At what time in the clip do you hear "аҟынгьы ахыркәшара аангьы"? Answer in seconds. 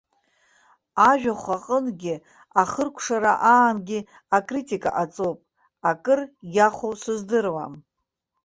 1.55-3.99